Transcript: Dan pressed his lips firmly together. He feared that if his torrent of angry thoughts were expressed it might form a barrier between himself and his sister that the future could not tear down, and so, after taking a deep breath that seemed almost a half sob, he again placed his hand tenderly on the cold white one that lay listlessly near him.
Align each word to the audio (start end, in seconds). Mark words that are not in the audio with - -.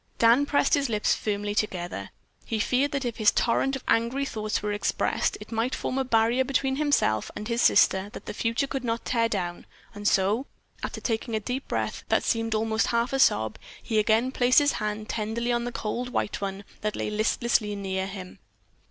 Dan 0.17 0.47
pressed 0.47 0.73
his 0.73 0.89
lips 0.89 1.13
firmly 1.13 1.53
together. 1.53 2.09
He 2.43 2.57
feared 2.57 2.91
that 2.93 3.05
if 3.05 3.17
his 3.17 3.29
torrent 3.29 3.75
of 3.75 3.83
angry 3.87 4.25
thoughts 4.25 4.63
were 4.63 4.73
expressed 4.73 5.37
it 5.39 5.51
might 5.51 5.75
form 5.75 5.99
a 5.99 6.03
barrier 6.03 6.43
between 6.43 6.77
himself 6.77 7.29
and 7.35 7.47
his 7.47 7.61
sister 7.61 8.09
that 8.13 8.25
the 8.25 8.33
future 8.33 8.65
could 8.65 8.83
not 8.83 9.05
tear 9.05 9.29
down, 9.29 9.67
and 9.93 10.07
so, 10.07 10.47
after 10.81 10.99
taking 11.01 11.35
a 11.35 11.39
deep 11.39 11.67
breath 11.67 12.03
that 12.09 12.23
seemed 12.23 12.55
almost 12.55 12.87
a 12.87 12.89
half 12.89 13.13
sob, 13.21 13.59
he 13.83 13.99
again 13.99 14.31
placed 14.31 14.57
his 14.57 14.71
hand 14.71 15.07
tenderly 15.07 15.51
on 15.51 15.65
the 15.65 15.71
cold 15.71 16.09
white 16.09 16.41
one 16.41 16.63
that 16.81 16.95
lay 16.95 17.11
listlessly 17.11 17.75
near 17.75 18.07
him. 18.07 18.39